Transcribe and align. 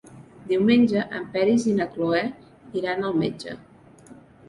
Diumenge 0.51 1.03
en 1.19 1.27
Peris 1.35 1.69
i 1.73 1.75
na 1.81 1.89
Cloè 1.93 2.25
iran 2.83 3.09
al 3.11 3.19
metge. 3.25 3.59